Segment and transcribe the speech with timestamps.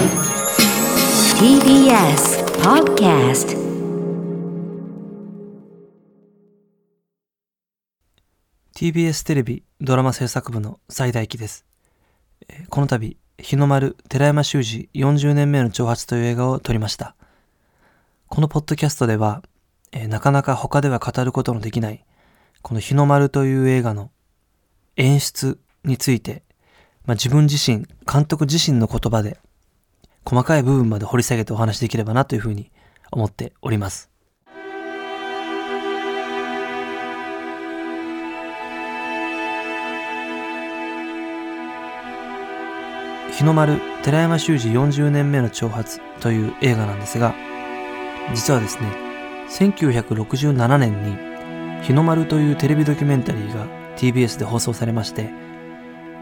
[0.00, 0.08] TBS
[2.62, 3.52] Podcast
[8.80, 9.04] B.
[9.04, 9.24] S.
[9.24, 11.66] テレビドラマ制作部の最大輝です。
[12.70, 17.14] この度、日の丸寺山修司40年目の挑発という映画を撮りました。
[18.28, 19.42] このポッドキャストでは、
[20.08, 22.06] なかなか他では語ることのできない、
[22.62, 24.10] この日の丸という映画の
[24.96, 26.42] 演出について、
[27.04, 29.38] まあ、自分自身、監督自身の言葉で、
[30.24, 32.70] 細かい部分まで掘り下げてお話できればなというふうに
[33.10, 34.10] 思っております。
[43.32, 47.34] 日の丸寺山修司40年目の挑発という映画なんですが、
[48.34, 48.86] 実はですね、
[49.48, 55.30] 1967年に日の丸というテレビドキュメンタリーが TBS で放送されまして、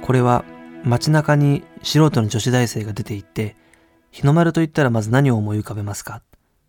[0.03, 0.45] これは
[0.85, 3.57] 街中に素人の女子大生が出て行って、
[4.11, 6.23] 日の丸と言ったらまず何を思い浮かべますか？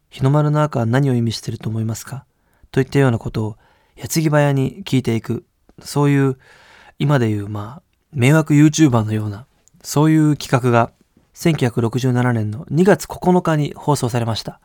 [0.09, 2.25] 日の丸の赤は何を意味していると思いますか？
[2.71, 3.57] といったようなことを
[3.95, 5.45] 矢継ぎ早に聞いていく、
[5.81, 6.37] そういう
[6.99, 9.45] 今でいうまあ迷惑 YouTuber のような
[9.83, 10.91] そういう企画が
[11.33, 14.59] 1967年の2月9日に放送されました。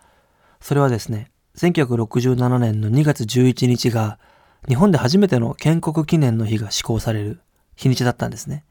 [0.61, 4.19] それはですね、1967年の2月11日が
[4.67, 7.41] 日本で初めての建国記念の日が施行される
[7.77, 8.65] 日にちだったんですね。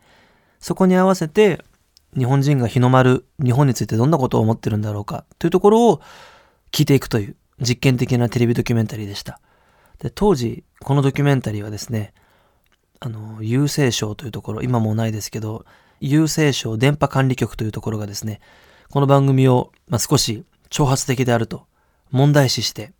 [0.59, 1.63] そこに合わせて
[2.17, 6.01] 日本人が日の丸、日本についてどんなことを思ってるんだろうかというところを
[6.71, 9.39] 聞いていくという実験的なテレビドキュメンタリーでした。
[9.99, 12.13] で当時、このドキュメンタリーはですね、
[12.99, 15.65] あの、郵政省というところ、今もないですけど、
[16.01, 18.41] 郵政省電波管理局というところがですね、
[18.89, 21.65] この番組を、まあ、少し挑発的であると
[22.11, 22.93] 問題視して、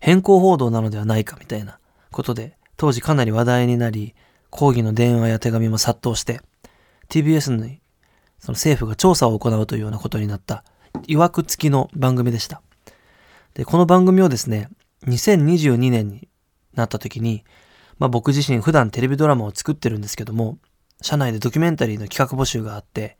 [0.00, 1.78] 変更報道なのではないかみたいな
[2.10, 4.14] ことで、当時かなり話題になり、
[4.50, 6.40] 抗議の電話や手紙も殺到して、
[7.08, 7.80] TBS に
[8.44, 10.64] その政府が調査を行うというようなことになった、
[11.08, 12.60] 曰く付きの番組でした。
[13.54, 14.68] で、この番組をですね、
[15.06, 16.28] 2022年に
[16.74, 17.42] なった時に、
[17.98, 20.58] まあ僕自身普段テレビドラマを作ってるんですけども、
[21.00, 23.16] 社内でドキュメンタリーの企画募集があって、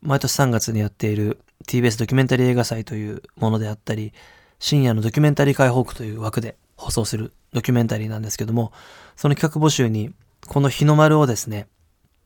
[0.00, 1.38] 毎年3月にやっている
[1.68, 4.14] TBS ドキュメンタリー映画祭というものであったり、
[4.58, 8.72] 深夜のドキュメンタリー解放区という枠で放送するドキュメンタリーなんですけども、
[9.16, 10.14] その企画募集に、
[10.48, 11.66] この日の丸をですね、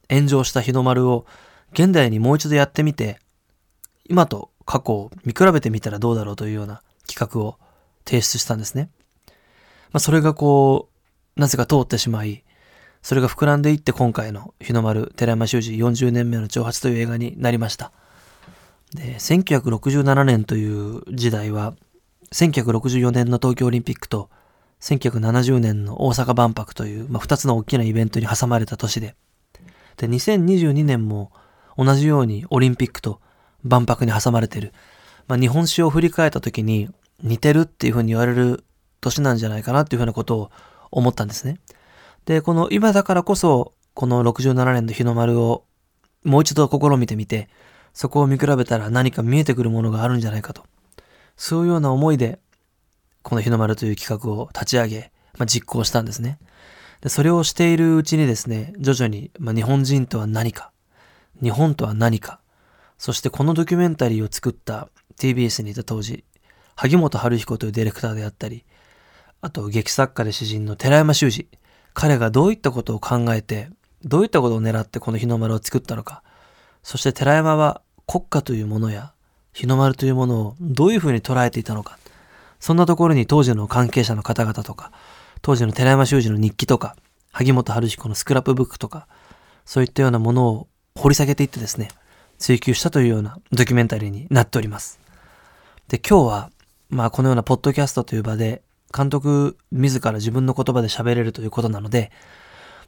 [0.09, 1.27] 炎上した日の丸を
[1.73, 3.19] 現代にもう一度やってみて、
[4.09, 7.59] 今と過去を見比べてみたらどうだろうというような企画を
[8.05, 8.91] 提出したんですね。
[9.93, 10.89] まあ、それがこ
[11.37, 12.45] う、なぜか通ってしまい、
[13.03, 17.93] それが膨らんでいって今回の日の丸寺山修司40年目の挑発という映画になりました。
[18.95, 21.75] で、1967年という時代は、
[22.33, 24.31] 1964年の東京オリンピックと
[24.81, 29.17] 1970年の大阪万博という、まあ、2つの大きなイベントに挟まれた年で、
[29.97, 31.33] で、2022年も
[31.77, 33.21] 同じようにオリンピックと
[33.63, 34.73] 万博に挟まれてる。
[35.29, 36.91] まあ、日本史を振り返った時に
[37.23, 38.65] 似てるっていうふうに言われる
[39.01, 40.51] 年なんじゃないかなっていうふうなことを
[40.91, 41.59] 思ったんですね。
[42.25, 45.65] で、この今だからこそ、この67年の日の丸を
[46.25, 47.49] もう一度試みてみて、
[47.93, 50.65] そこを見比べたら何か見えてくるものがあるんじゃないかと。
[51.37, 52.39] そういうような思いで、
[53.23, 56.39] この日の丸という企画を立ち上げ、まあ、実行したんですね。
[57.01, 60.71] で、それをしているうちにですね、徐々に、まあ、日本人とは何か、
[61.43, 62.41] 日本とは何か、
[62.99, 66.25] そしてこのドキュメンタリーを作った TBS にいた当時、
[66.77, 68.65] 萩本春彦というディレクターであったり、
[69.41, 71.49] あと劇作家で詩人の寺山修司、
[71.95, 73.71] 彼がどういったことを考えて、
[74.05, 76.23] どういったことを狙ってこの日の丸を作ったのか、
[76.83, 79.13] そして寺山は国家というものや
[79.53, 81.99] 日の丸というものをどういうふうに捉えていたのか、
[82.59, 84.93] そんなところに当時の関係者の方々とか、
[85.43, 86.97] 当時の寺山修司の日記とか、
[87.33, 89.07] 萩本春彦のスクラップブックとか、
[89.65, 91.89] そういったようなものを掘り下げていってですね、
[92.39, 94.99] 追求したというようなドキュメンタリーになっております。
[95.89, 96.51] で、今日は、
[96.89, 98.63] まあこのようなポッドキャストという場で、
[98.97, 102.11] 監督自ら自分の言葉で喋れるということなので、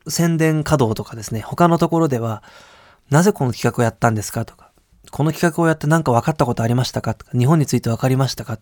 [0.08, 2.42] 宣伝稼働とかですね、他のところでは、
[3.10, 4.72] なぜこの企画をやったんですかとか、
[5.10, 8.58] この企画をやって何か分かったことありましたかとか、日本について分かりましたか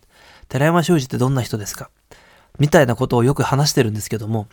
[0.49, 1.89] 寺山修司ってどんな人ですか
[2.59, 4.47] みたいなことをよく話してるんですけども、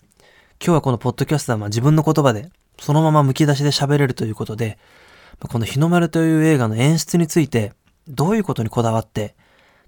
[0.64, 4.78] 今日はこのポッドキャストはまあ自分の言葉で、そのまま剥き出しで喋れるということで、
[5.40, 7.72] この日の丸という映画の演出について、
[8.08, 9.36] どういうことにこだわって、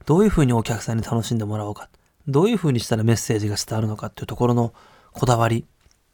[0.07, 1.89] どういうふうにお客さんに楽しんでもらおうか、
[2.29, 4.73] どういうふうにしたらメッセージが伝わるのかっていうところの
[5.13, 5.67] こだわり、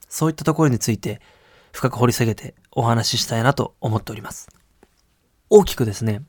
[0.08, 1.20] そういったところについて
[1.73, 4.49] 深く掘り下げてお話ししたいなと思っております。
[5.50, 6.22] 大きくですね、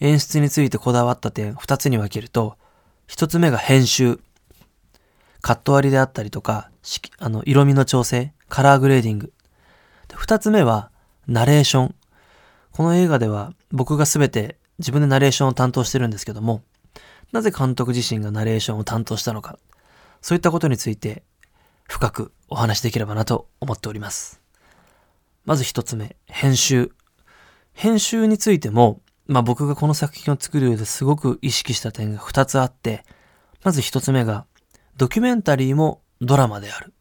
[0.00, 2.56] 演出についてこだわった点2つに分けると、
[3.08, 4.20] 1つ目が編集。
[5.42, 6.70] カット割りであったりとか、
[7.18, 9.32] あの色味の調整、カラーグレーディング。
[10.10, 10.90] で2つ目は
[11.26, 11.94] ナレーション。
[12.72, 16.62] この映画では僕が全て自分でナレーションを担当してるんですけども、
[17.32, 19.58] なぜ監督自身がナレーションを担当したのか、
[20.20, 21.22] そういったことについて
[21.88, 24.40] 深くお話しできればなと思っております。
[25.44, 26.92] まず一つ目、編集。
[27.72, 33.04] 編集についても、まあ僕がこの作品を作る上ですごく意識した点が二つあって、
[33.62, 34.46] まず一つ目が、
[34.96, 36.92] ドキュメンタリーもドラマである。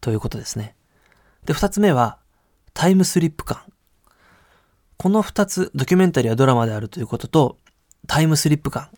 [0.00, 0.74] ということですね。
[1.44, 2.18] で、二つ目は、
[2.74, 3.62] タイムスリップ感。
[4.96, 7.58] この二つ、ドキュメンタリーはドラマであるということと、
[8.06, 8.88] タイムスリップ感。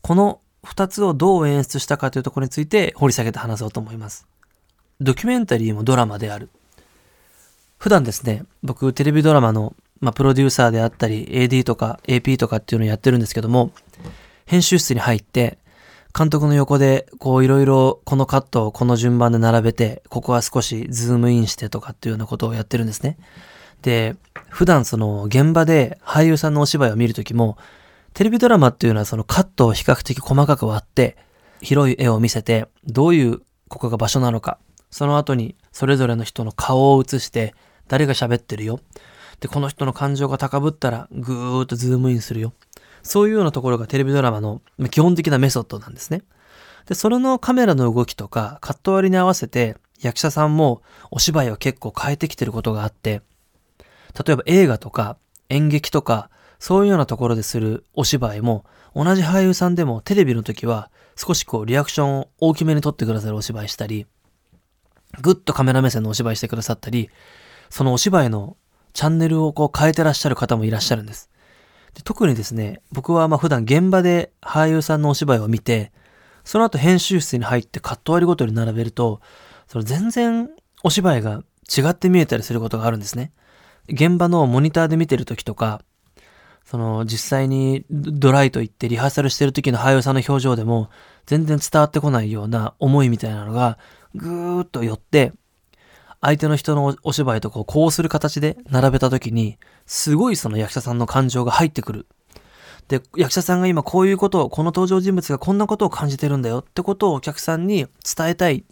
[0.00, 4.26] この二つをどう演出したかというところについて掘り下げて話そうと思います。
[5.00, 6.50] ドキュメンタリーもドラマである。
[7.78, 13.72] 普段ですね、僕テレビドラマの、まあ、プロデューサーであったり、AD とか AP とかっていうのをやってるんですけども、
[14.46, 15.58] 編集室に入って、
[16.16, 23.18] 監督の横で、こういろいろこのカットをこの順番で並べて、ここは少しズームインしてとかっていうようなことをやってるんですね。
[23.82, 24.14] で、
[24.48, 27.58] 普段その現場で俳優さんのお芝居を見るときも、
[28.12, 31.16] テレビドラマっていうのはそのカットを比較的細かく割って、
[31.60, 34.58] 広い絵を見せて、どういうここが場所なのか、
[34.92, 37.56] その後にそれぞれの人の顔を映して、
[37.88, 38.78] 誰が喋ってるよ。
[39.40, 42.52] で、この人の感情が高ぶったら、ぐーっとズームインするよ。
[43.04, 44.60] そういうようなところがテレビドラマの
[44.90, 46.22] 基本的なメソッドなんですね。
[46.86, 53.22] で、それのカメラの動きとか、カット割りに合わせて、役者さんもお芝居を結構変えてきてることがあって、
[54.26, 55.16] 例えば映画とか
[55.48, 58.64] 演劇とか、そういうようなところでするお芝居も、
[58.94, 64.06] 同じ俳優さんでもテレビの時は少しこうリアクションを大きめに撮ってくださるお芝居したり、
[65.20, 67.10] ぐっとカメラ目線のお芝居してくださったり、
[67.70, 68.56] そのお芝居の
[68.92, 71.28] チャンネルをこう変えてらっしゃる方もいらっしゃるんです。
[71.94, 75.92] で特にですね、僕はまあ普段現場で俳優さんのお芝居を見て、
[76.44, 79.20] その後編集室に入ってカット割りごとに並べると、
[79.66, 80.50] その全然
[80.82, 81.42] お芝居が
[81.76, 83.32] 違って見えたりすることがあるんですね。
[83.88, 85.82] 現場のモニターで見てる時とか、
[86.64, 90.88] その実際にドライと言ってリハーサルしてる時の俳優さんの表情でも
[91.26, 93.78] 全然伝わってこないような思いみたいなのが
[94.14, 95.32] ぐーっと寄って
[96.22, 102.06] 相手の人のお芝居とこうこうする形で並べた時にすごいその役者さんの感情が入ってくる。
[102.88, 107.86] で、役者さんが今こういうことを、この登場人物がこんなことを感じてるんだよってことをお客さんに
[108.16, 108.64] 伝えたい。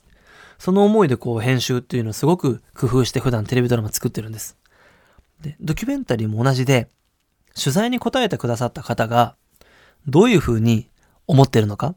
[0.58, 4.56] その思いでこう編集っていうのをすごく工夫して普段テレビドラマ作ってるんです。
[5.40, 6.88] で、ドキュメンタリーも同じで、
[7.54, 9.34] 取材に答えてくださった方が、
[10.06, 10.88] どういうふうに
[11.26, 11.94] 思ってるのか。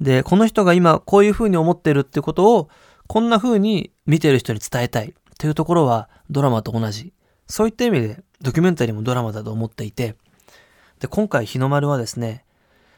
[0.00, 2.68] で、この人が今こういうふうに思ってるってことを、
[3.06, 7.12] こんなふうに見てる人に伝えたいっていうところはドラマと同じ。
[7.52, 10.16] そういった意味でドキュメンタリーもドラマだと思っていて、
[11.00, 12.46] で、今回日の丸はですね、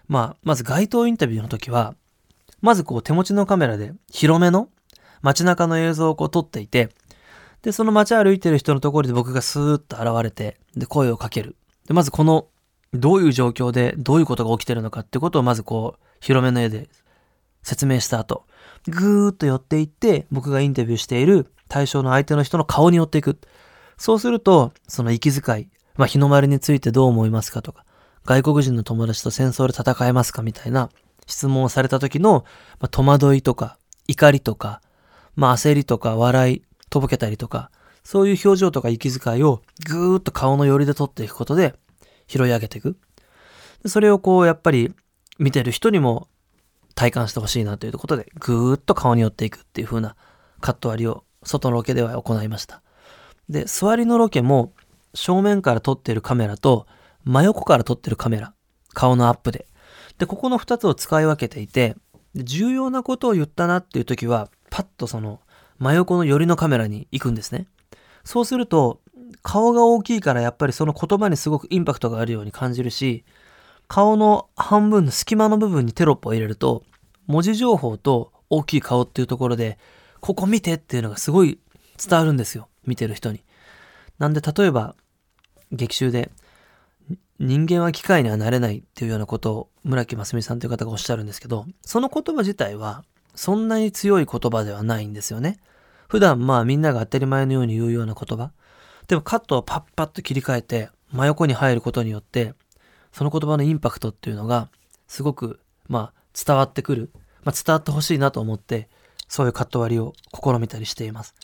[0.06, 1.96] まあ、まず街頭インタビューの時は、
[2.60, 4.68] まずこう手持ちのカメラで広めの
[5.22, 6.90] 街中の映像をこう撮っていて、
[7.62, 11.56] で、その街歩いてる人のところで僕がスーッと現れて、で、声をかける。
[11.88, 12.46] で、まずこの、
[12.92, 16.88] どういう状況でどういうことが起きてるのかってことをまずこう、広めの絵で
[17.64, 18.46] 説明した後、
[18.86, 23.40] ぐーっと寄っていって、僕がインタビューしている対象の相手の人の顔に寄っていく。
[23.96, 27.84] そうすると、その息遣い、まあ、日の丸についてどう思いますかとか、
[28.24, 30.90] 外国人の友達と戦争で戦えますかみたいな
[31.26, 32.44] 質問をされた時の、
[32.80, 34.82] まあ、戸惑いとか、怒りとか、
[35.36, 37.70] まあ、焦りとか、笑い、とぼけたりとか、
[38.04, 41.74] そういう表情とか息遣いをぐーっと顔の寄りで取っていくことで
[42.28, 42.96] 拾い上げていく。
[43.86, 44.94] それをこう、やっぱり
[45.38, 46.28] 見てる人にも
[46.94, 50.16] 体感してほしいなということで、ぐーっと顔に寄っていくっていう風な
[50.60, 52.83] カット割りを外のロケでは行いました。
[53.48, 54.72] で、座りのロケも
[55.14, 56.86] 正面から撮ってるカメラと
[57.24, 58.54] 真横から撮ってるカメラ、
[58.92, 59.66] 顔のアップで。
[60.18, 61.96] で、ここの2つを使い分けていて、
[62.34, 65.40] 重要なことを言ったなっていう時は、パッとその
[65.78, 67.66] 真横の寄りのカメラに行くんですね。
[68.24, 69.00] そうすると、
[69.42, 73.24] 顔が大きいからやっぱりその言葉にすごくインパクトがあるように感じるし、
[73.88, 76.84] 顔の半分の隙間の部分にテロップを入れると、
[77.26, 79.78] 文字情報と大きい顔っていうところで、
[80.20, 81.58] ここ見てっていうのがすごい
[81.98, 82.68] 伝わるんですよ。
[82.86, 83.42] 見てる人に。
[84.18, 84.94] なんで例えば、
[85.72, 86.30] 劇中で、
[87.38, 95.58] 人間は機械にはなれないっていうようなことを村木ますみさんという方がおっしゃるんですけど、その言葉自体はそんなに強い言葉ではないんですよね。
[96.08, 98.52] 普段まあみんなが当たり前のように言うような言葉。
[99.08, 102.54] でもカットをパッパッと切り替えて真横に入ることによって
[103.14, 104.68] その言葉のインパクトっていうのが、
[105.06, 107.10] すごく、まあ、伝わってくる。
[107.44, 108.88] まあ、伝わってほしいなと思って、
[109.28, 111.34] そういうカット割りを試みたりしています。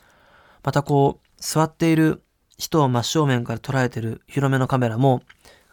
[0.63, 2.23] またこう、座っている
[2.59, 5.23] 人を真正面から捉えてる広めのカメラも、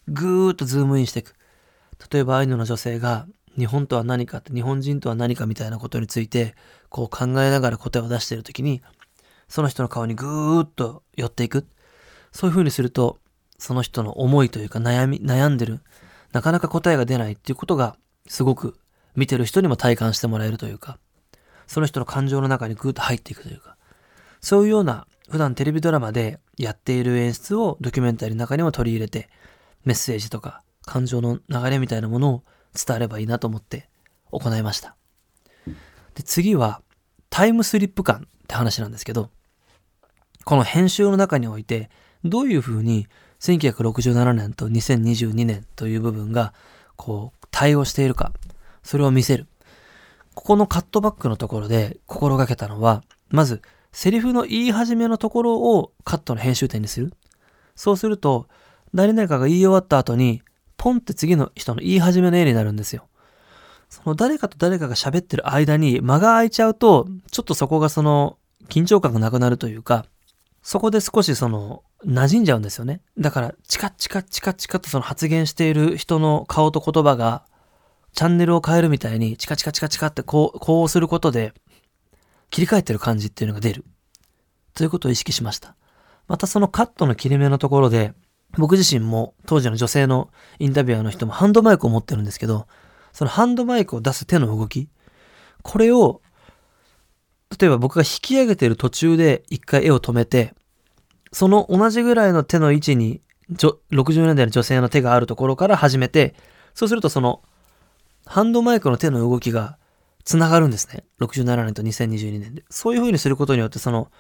[0.08, 1.36] ぐーっとズームインしていく。
[2.12, 3.28] 例えばアイヌの女性が、
[3.58, 6.56] 日本とは何かって、日本人とは何かみたいなことについて、
[6.90, 8.82] こう考えながら答えを出しているときに、
[9.48, 11.68] その人の顔にぐーっと寄っていく。
[12.32, 13.20] そういう風にすると、
[13.58, 15.82] その人の思いというか悩み、悩んでる、
[16.32, 18.78] なかなか答えが出ないっていうことが、すごく
[19.16, 21.00] 見てる人にも体感してもらえるというか、
[21.66, 23.77] その人の感情の中にグーッと入っていくというか、
[24.42, 29.30] そういうような普段テレビドラマでやっている演出をドキュメンタリーの中にも取り入れて、
[29.84, 33.90] メッセージとか感情の流れみたいなものを伝わればいいなと思って
[34.32, 34.96] 行いました。
[36.16, 36.82] で、次は
[37.30, 39.30] タイムスリップ感って話なんですけど、
[40.46, 41.90] この編集の中において、
[42.24, 43.08] どういうふうに
[43.40, 46.54] 1967年と2022年という部分が、
[46.96, 48.32] こう、対応しているか、
[48.82, 49.48] それを見せる。
[50.34, 57.14] ここのカットバックのところで心がけたのは、まず、セリフの言い始めのところをカットの編集点にする。
[57.76, 58.48] そうすると、
[58.94, 60.42] 誰々かが言い終わった後に、
[60.78, 63.08] ポンって次の人の言い始めの絵になるんですよ。
[63.90, 68.38] その誰かと誰かが喋ってる間に間が空いちゃうと、ちょっとそこがその
[68.70, 70.06] 緊張感がなくなるというか、
[70.62, 73.02] そこで少しその馴染んじゃうんですよね。
[73.18, 77.46] だから、チカチカチカチカとその発言している人の顔と言葉が、
[78.14, 81.54] チャンネルを変えるみたいに、チカチカチカチカってこう、こうすることで、
[82.50, 83.86] 切り替えてる感じっていうのが出る。
[84.74, 85.76] ということを意識しました。
[86.28, 88.14] またそのカットの切れ目のところで、
[88.58, 92.68] 僕自身も当時の女性のインタビュアーの人もハンドマイクを持ってるんですけど、
[93.14, 94.90] そのハンドマイクを出す手の動き、
[95.64, 96.22] これを、
[97.60, 100.54] 例えば僕が引き上げてる途中で一回絵を止めて、
[101.32, 106.36] その同じぐらいの手の位置に、60年代の女性の手があるところから始めて、
[106.74, 107.42] そうするとその、
[108.26, 109.78] ハンドマイクの手の動きが
[110.28, 111.06] 繋がるんですね。
[111.22, 112.66] 67年と2022年で。
[112.70, 114.12] そういう風にすることによって、その、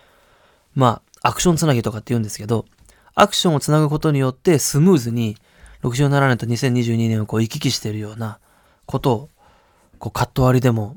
[0.74, 2.64] まあ、アクションつなぎとかって言うんですけど、
[3.14, 5.36] アクションをつなぐことによってスムーズに
[5.84, 8.40] 67年と2022年をこう行き来しているような
[8.86, 9.30] ことを、
[10.00, 10.96] こうカット割りでも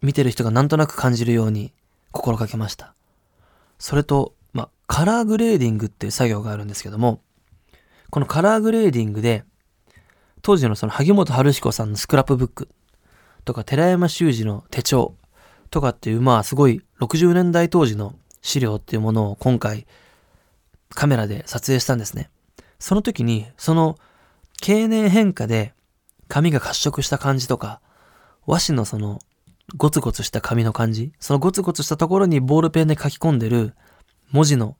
[0.00, 1.74] 見てる人がなんとなく感じるように
[2.10, 2.94] 心がけました。
[3.78, 7.20] それと、まあ、カラーグレーディングっていう作業があるんですけども、
[8.08, 9.44] このカラーグレーディングで、
[10.40, 12.70] 当時のその萩元晴彦さんのスクラップブック
[13.44, 15.14] とか寺山修司の手帳
[15.70, 19.86] とかっていうまあすごい60年代当時の資料っていうものを今回
[20.90, 22.30] カメラで撮影したんですね。
[22.78, 23.96] その時にその
[24.60, 25.74] 経年変化で
[26.28, 27.80] 紙が褐色した感じとか
[28.46, 29.18] 和紙のその
[29.76, 33.74] ゴツゴツした紙の感じそのゴツゴツしたところにボールペンで書き込んでる
[34.30, 34.76] 文字の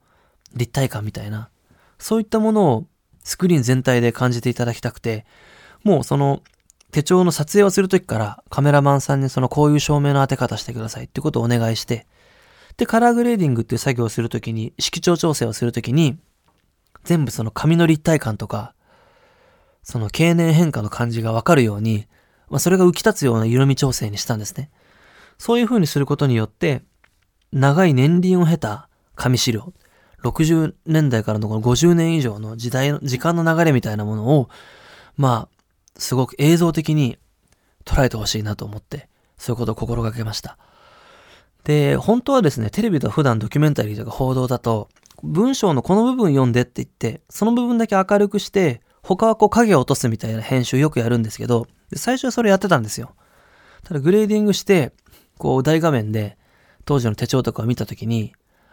[0.55, 1.50] 立体感みたいな
[1.99, 2.87] そういったものを
[3.23, 5.26] スクリーン全体で感じていただきたくて
[5.85, 6.43] もうその
[6.90, 12.06] 手帳の撮影をするときからカメラマンさんにそのこういう照明の当て方してくださいってことをお願いして、
[12.76, 16.18] で、カラーグレーディングっていう作業をするときに、色調調整をするときに、
[17.04, 18.75] 全部その紙の立体感とか、
[19.82, 22.06] その経年変化の感じがわかるように、
[22.49, 24.70] まあ、それが浮き立つような色味調整にしたんですね。
[25.38, 26.82] そういう風にすることによって、
[27.52, 29.73] 長い年輪を経た紙資料、
[30.23, 34.49] 60年代からのこの50年以上の時代の、時間の流れみたいなものを、
[35.16, 35.60] まあ、
[36.00, 37.19] すごく映像的に
[37.85, 40.59] 捉えてほしいなと思って、そういうことを心がけました。
[41.64, 44.88] で、本当はですね、テレビと普段ドキュメンタリーとか報道だと、
[45.23, 53.14] 文章のこの部分読んでって言って、その部分だけ明るくして、他はこう影を落とすみたいな編集よくやるんですけど、最初はそれやってたんですよ。
[53.85, 54.92] ただグレーディングして、
[55.38, 56.38] こう大画面で
[56.85, 58.33] 当時の手帳とかを見たときに、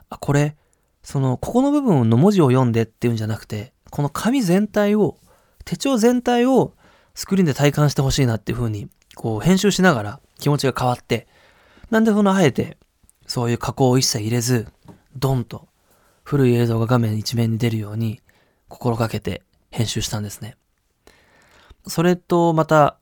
[0.10, 0.55] あ、これ、
[1.03, 5.17] その、ここの部分の文字を読んでっていうんじゃなくて、この紙全体を、
[5.65, 6.74] 手帳全体を
[7.17, 11.25] スクリーンで体感してほしいなっていう風に、こう編集しながら気持ちが変わって、
[11.89, 12.77] なんでそのあえて、
[13.25, 14.67] そういう加工を一切入れず、
[15.15, 15.67] ドンと
[16.24, 18.21] 古い映像が画面一面に出るように
[18.69, 20.57] 心がけて編集したんですね。
[21.88, 23.00] それとまた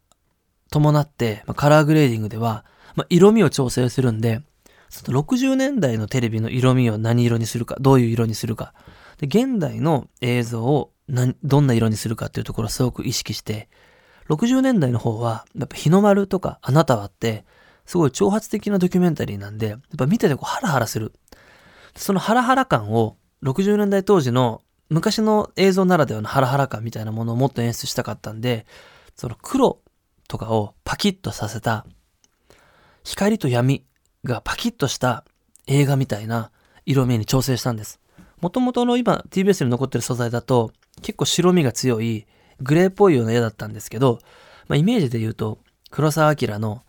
[0.72, 2.63] 伴って、ま、カラーグレーディングでは、
[2.95, 4.41] ま、色味を調整するんで、
[4.88, 8.74] その60年代のテレビの色味を何色にするか、どういう色にするか。
[9.19, 10.93] で、現代の映像を
[11.43, 13.67] どんな色にするかっていうところをすごく意識して
[14.29, 17.46] 60年代の方は、やっぱ日の丸とかあなたはって、
[17.86, 21.13] すごい挑発的なドキュメンタリーなんで、やっぱ見ててこうハラハラする。
[21.96, 28.65] そのハラハラ感を60年代当時の昔の映像ならではのハラハラ感みたいなものをもっと演出したかったんで、
[29.15, 29.79] その黒
[30.27, 31.86] とかをパキッとさせた、
[33.03, 33.86] 光と闇
[34.24, 35.24] がパキッとした
[35.67, 36.51] 映画みたいな
[36.86, 38.00] 色味に調整したんです。
[38.41, 42.27] もともとの今 TBS に残ってる素材だと結構白みが強い
[42.62, 44.19] グレーっぽいような絵だったんですけど、
[44.67, 45.59] まあ、イメージで言うと、
[45.91, 46.83] 黒澤明の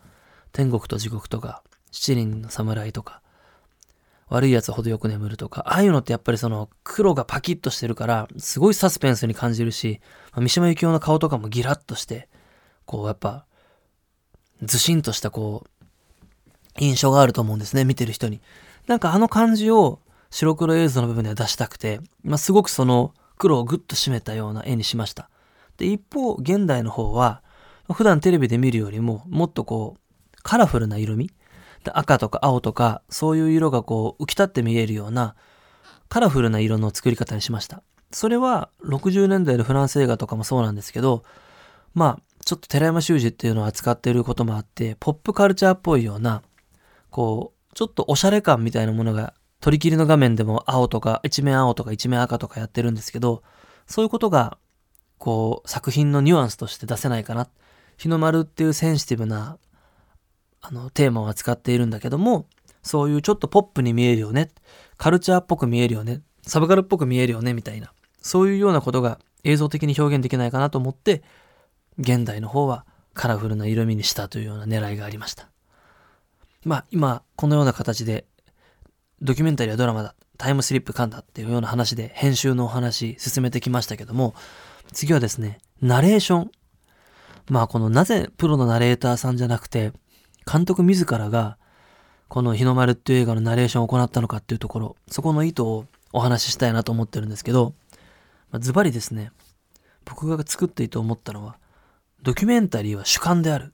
[0.51, 3.21] 天国と地獄とか、七人の侍とか、
[4.29, 12.27] 悪い奴ほどよく眠るとか、ああいうのってやっぱりその黒がパキッとしてるから、すごいサスペンスに感じるし、まあ、三島由紀夫の顔とかもギラッとして、
[12.85, 13.45] こうやっぱ、
[14.63, 15.87] ずしんとしたこう、
[16.79, 18.41] 印象があると思うんですね、見てる人に。
[18.87, 25.29] なんかあの感じを白黒映像の部分では出したくて、まあ、すごくその黒をぐっと締めたような絵にしました。
[25.77, 27.43] で、一方、現代の方は、
[27.93, 31.31] 普段テレビで見るよりも、もっとこう、カラフルな色味
[31.93, 35.35] 赤とか青とか、そういう色がこう、浮き立って見えるような、
[36.09, 37.83] カラフルな色の作り方にしました。
[38.11, 41.23] それは、60年代のフランス映画とかもそうなんですけど、
[41.93, 46.41] まあ、ちょっと寺山修司っていうのを扱っていることもあって、ポップカルチャーっぽいような、
[47.09, 53.43] こう、ちょっとおしゃれ感みたいなものが、取り切りの画面でも青とか、一面青とか一面赤とかやってるんですけど、
[53.85, 54.57] そういうことが、
[55.27, 57.49] こう、作品のニュアンスとして出せないかな。
[57.97, 59.57] 日の丸っていうセンシティブな
[60.61, 62.45] あの、テーマを扱っているんだけども、
[62.81, 64.51] そういうちょっとポップに見えるよね、
[64.95, 67.91] カルチャーっぽく見えるよね、サブカルっぽく見えるよね、みたいな、
[68.21, 71.23] そういうようなことが映像的に表現できないかなと思って、
[71.99, 75.49] 現代の方はカラフルな色味にしたというような狙いがありました。
[76.63, 78.25] まあ、今、このような形で、
[79.21, 84.35] ドキュメンタリーやドラマだ、タイムスリップ感だっていうような話で編集のお話進めてきましたけども、
[84.93, 86.51] 次はですね、ナレーション。
[87.49, 89.93] まあこのなぜプロのナレーターさんじゃなくて、
[90.51, 91.57] 監督自らが、
[92.27, 97.73] この日の丸っていう映画のナレーションを行ったのかっていうところ、そこの意図をお話ししたいなと思ってるんですけど、
[98.51, 99.31] ま、ズバリですね、
[100.05, 101.57] 僕が作っていいと思ったのは、
[102.23, 103.73] ドキュメンタリーは主観である。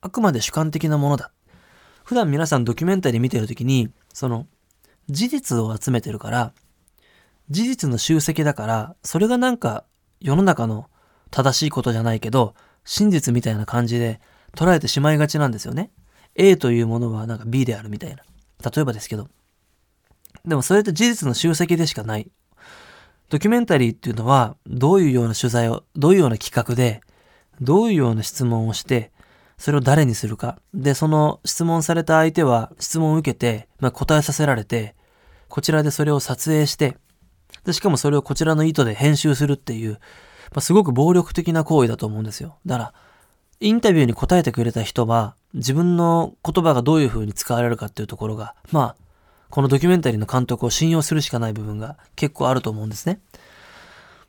[0.00, 1.30] あくまで主観的なものだ。
[2.04, 4.46] 普段皆さんドキュメンタリー見てるときに、その、
[5.08, 6.52] 事実を集めてるから、
[7.50, 9.84] 事実の集積だから、それがなんか
[10.24, 10.88] 世の中の
[11.30, 12.54] 正しいことじゃないけど、
[12.84, 14.20] 真実みたいな感じで
[14.56, 15.90] 捉えてしまいがちなんですよね。
[16.34, 18.22] A というものはなんか B であるみたいな。
[18.70, 19.28] 例えばですけど。
[20.46, 22.30] でもそれって事実の集積でしかない。
[23.28, 27.02] ドキュメンタリーっていうのは、どういうような取材を、どういうような企画で、
[27.60, 29.12] どういうような質問をして、
[29.58, 30.58] それを誰にするか。
[30.72, 34.94] で、その質問された相手は質問を受けて、まあ、答えさせられて、
[35.48, 36.96] こちらでそれを撮影して、
[37.64, 39.98] で、しかもそれをこちらの意図で編集するっていう、ま
[40.56, 42.56] あ、すごく暴力的な行為だと思うんですよ。
[42.66, 42.94] だから、
[43.60, 48.96] インタビューに答えてくれた人は、自分の言葉がどういう風に使われるかっていうところが、まあ、
[49.50, 53.20] このドキュメンタリーの監督を信用するしかない部分が結構あると思うんですね。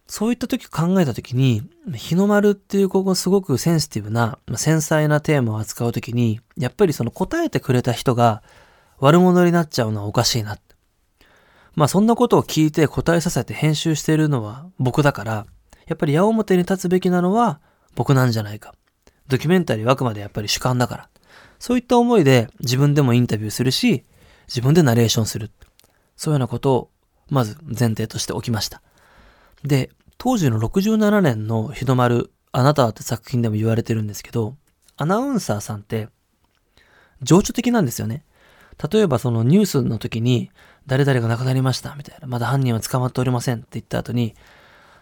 [0.07, 1.63] そういった時考えた時に、
[1.95, 8.43] 日の丸っていうここすごくセンシティブな、繊細なテーマを扱う時に、やっぱりその答えてくれた人が
[8.99, 10.59] 悪者になっちゃうのはおかしいな。
[11.75, 15.45] まあそんなことを聞いて答えさせて編集しているのは僕だから、
[15.87, 17.59] やっぱり矢面に立つべきなのは
[17.95, 18.73] 僕なんじゃないか。
[19.27, 21.09] ドキュメンタリーはあくまでやっぱり主観だから。
[21.59, 24.03] そういった思いで自分でもインタビューするし、
[24.47, 25.51] 自分でナレーションする。
[26.15, 26.89] そういうようなことを、
[27.29, 28.81] まず前提としておきました。
[29.63, 34.55] で、当時の67年の日の丸、あなたはって作品でも言われてるんですけど、
[34.97, 36.07] アナウンサーさんって、
[37.21, 38.23] 情緒的なんですよね。
[38.91, 40.51] 例えばそのニュースの時に、
[40.87, 42.27] 誰々が亡くなりました、みたいな。
[42.27, 44.35] まだ犯人は捕まっておりませんって言った後に、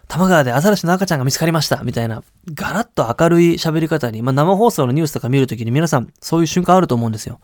[0.08, 7.40] 玉川でアザラシの赤ちゃんが見つかりましたみたいな、ガラッと明るい喋り方に、まあ、生放送のニュースとか見るときに皆さんそういう瞬間あると思うんですよ。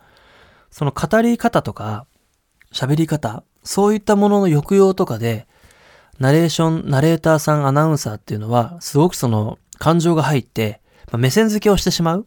[0.70, 2.06] その語り方とか、
[2.72, 5.46] 喋り方、そういったものの抑揚とかで、
[6.18, 12.26] ナレーション、ナレーターさん、アナウンサーっていうのは、すごくその感情が入って、まあ、目線付けをしてしまう。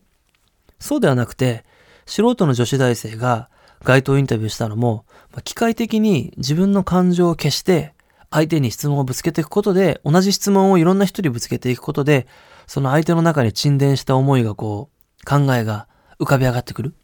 [0.79, 1.63] そうではなくて、
[2.05, 3.49] 素人の女子大生が
[3.83, 5.05] 街頭インタビューしたのも、
[5.41, 7.93] 機械的に自分の感情を消して、
[8.29, 12.27] 相手に質問をぶつけていくことで、同じ質問をいろんな人にぶつけていくことで、
[12.67, 15.87] その相手の中に沈殿した思いがこう、考えが
[16.19, 16.95] 浮かび上がってくる。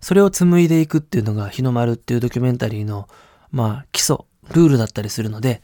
[0.00, 3.08] それを紡いでいくっていうのが、日の丸っていうドキュメンタリーの、
[3.50, 4.18] まあ、基礎、
[4.52, 5.62] ルールだったりするので、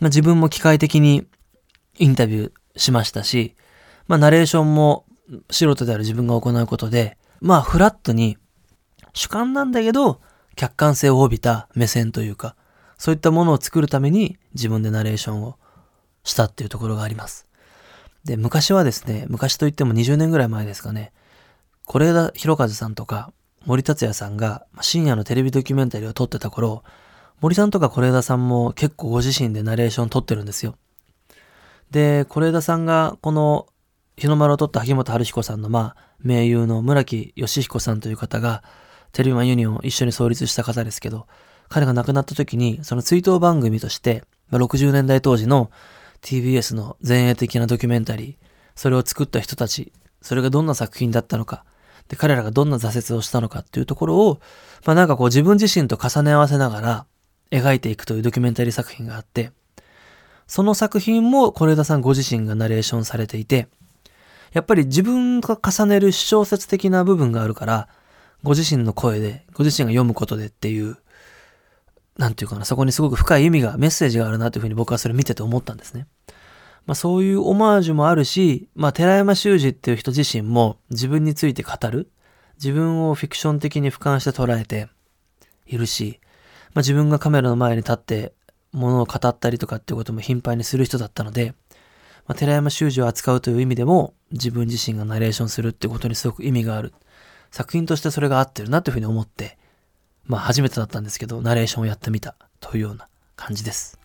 [0.00, 1.26] まあ、自分も機械的に
[1.98, 3.56] インタビューしましたし、
[4.06, 5.06] まあ、ナレーションも
[5.50, 8.36] 素人である自分が行うことで、まあ、フラットに
[9.12, 10.20] 主観なんだけど、
[10.54, 12.56] 客観性を帯びた目線というか、
[12.98, 15.58] そういったものを作るために自分でナレーションを
[16.22, 17.46] したっていうところがあります。
[18.24, 21.12] で、昔はですね、昔といっても20年ぐらい前ですかね、
[21.86, 23.32] 是枝裕和さんとか
[23.66, 26.82] 森達也さんが深夜のテレビドキュメンタリーを撮ってた頃、
[27.40, 30.76] 森さんとか是枝さんも結構ご自身でナレーション撮ってるんですよ。
[31.90, 33.66] で、是枝さんがこの
[34.16, 38.62] 日の丸を撮った萩本春彦さんのまあ、名優の村木義彦さんという方が、
[39.14, 41.26] テレビマユニオンを一緒に創立した方ですけど、
[41.68, 45.70] 彼が亡くなった時に、その追悼番組として、60年代当時の
[46.20, 51.64] TBS の前衛的なドキュメンタリー、それを作った人たち、それがどんな作品だったのか、
[52.08, 54.40] で、彼らがどんな挫折をしたのかっていうところを、
[54.84, 57.06] まあなんかこう自分自身と重ね合わせながら
[57.52, 59.52] 描いていくというドキュメンタリー作品があって、
[60.48, 63.68] その作品も是枝さんご自身がナレーションされていて、
[64.52, 67.88] やっぱり自分が重ねる小説的な部分があるから、
[68.44, 70.98] ご自身の声で、ご自身が読むことでっていう
[72.16, 76.06] なんていうかな、そこにすごく深い意味が、メッセージがあるなというふうに僕はそれ見てて思ったんですね。
[76.86, 82.10] まあそういうオマージュもあるし、まあ寺山修司っていう人自身も自分について語る、
[82.56, 84.88] 自分をフィクション的に俯瞰して捉えて
[85.66, 86.20] いるし、
[86.72, 88.32] まあ自分がカメラの前に立って
[88.72, 91.54] ものを語ったりとかっていうことも頻繁にする人だったので、
[92.26, 96.94] まあ、寺山修司を扱うという意味でも自分自身がナレーションするってことにすごく意味がある。
[97.54, 99.56] 作品としてそれが合ってるなというふうに思って、
[100.24, 103.96] まあ初めてだったんですけど、ナレーションをやってみたというような感じです。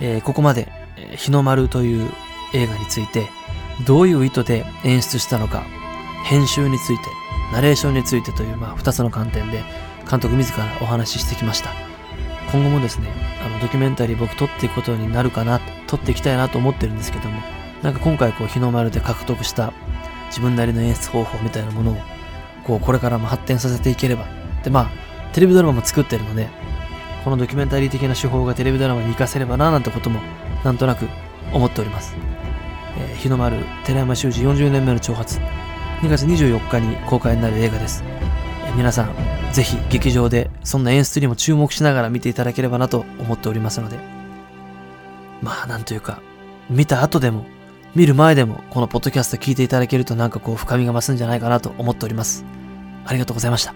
[0.00, 0.68] えー、ここまで、
[1.16, 2.08] 日の丸という
[2.52, 3.28] 映画について、
[3.84, 5.64] どういう意図で演出したのか、
[6.26, 7.02] 編集について、
[7.52, 9.64] ナレーションについてという、まあ、二つの観点で、
[10.08, 11.70] 監督自らお話ししてきました。
[12.52, 13.08] 今後もですね、
[13.44, 19.74] あの、ドキュメンタリー僕撮っていくことになるかな、撮っていきたいなと思ってるんですけども、なんか今回こう、日の丸で獲得した
[20.28, 21.96] 自分なりの演出方法みたいなものを、
[22.66, 24.24] こう、これからも発展させていければ。
[24.64, 24.90] で、まあ、
[25.34, 26.48] テレビドラマも作ってるので、
[27.24, 30.20] このドキュメンタリー的な手法がテレビドラマに活かせればななんてことも
[30.62, 31.08] なんとなく
[31.52, 32.14] 思っております。
[32.98, 35.38] えー、日の丸寺山修司40年目の挑発
[36.02, 38.04] 2月24日に公開になる映画です。
[38.66, 39.14] えー、皆さん
[39.52, 43.98] ぜひ劇場でそんな演出にも注目しながら見ていただければなと思っておりますので
[45.40, 46.20] まあなんというか
[46.68, 47.46] 見た後でも
[47.94, 52.44] 見る前でもこのポッドキャスト聞いていただけるとなんかこう深みが増すんじゃないかなと思っております。
[53.06, 53.74] ありがとうございました。